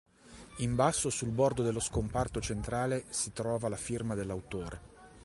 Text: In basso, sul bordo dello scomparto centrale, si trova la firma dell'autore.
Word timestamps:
In 0.61 0.73
basso, 0.73 1.11
sul 1.11 1.29
bordo 1.29 1.61
dello 1.61 1.79
scomparto 1.79 2.41
centrale, 2.41 3.03
si 3.11 3.33
trova 3.33 3.69
la 3.69 3.75
firma 3.77 4.15
dell'autore. 4.15 4.79